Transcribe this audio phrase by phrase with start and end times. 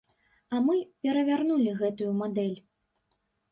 [0.53, 2.59] А мы перавярнулі гэтую мадэль.